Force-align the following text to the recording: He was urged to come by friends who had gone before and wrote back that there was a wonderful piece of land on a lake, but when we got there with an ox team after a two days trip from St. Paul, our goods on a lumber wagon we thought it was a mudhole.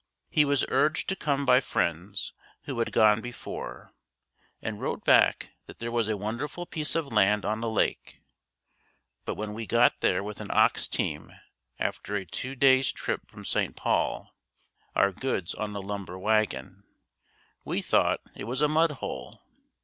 He 0.31 0.45
was 0.45 0.65
urged 0.69 1.09
to 1.09 1.15
come 1.15 1.45
by 1.45 1.61
friends 1.61 2.33
who 2.63 2.79
had 2.79 2.91
gone 2.91 3.21
before 3.21 3.93
and 4.59 4.81
wrote 4.81 5.05
back 5.05 5.51
that 5.67 5.77
there 5.77 5.91
was 5.91 6.07
a 6.07 6.17
wonderful 6.17 6.65
piece 6.65 6.95
of 6.95 7.13
land 7.13 7.45
on 7.45 7.61
a 7.63 7.67
lake, 7.67 8.19
but 9.25 9.35
when 9.35 9.53
we 9.53 9.67
got 9.67 9.99
there 9.99 10.23
with 10.23 10.41
an 10.41 10.49
ox 10.49 10.87
team 10.87 11.31
after 11.77 12.15
a 12.15 12.25
two 12.25 12.55
days 12.55 12.91
trip 12.91 13.27
from 13.29 13.45
St. 13.45 13.75
Paul, 13.75 14.35
our 14.95 15.11
goods 15.11 15.53
on 15.53 15.75
a 15.75 15.79
lumber 15.79 16.17
wagon 16.17 16.83
we 17.63 17.79
thought 17.79 18.21
it 18.35 18.45
was 18.45 18.63
a 18.63 18.67
mudhole. 18.67 19.43